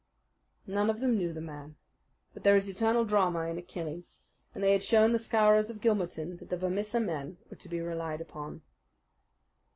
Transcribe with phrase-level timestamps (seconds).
[0.65, 1.75] None of them knew the man;
[2.33, 4.03] but there is eternal drama in a killing,
[4.55, 7.81] and they had shown the Scowrers of Gilmerton that the Vermissa men were to be
[7.81, 8.63] relied upon.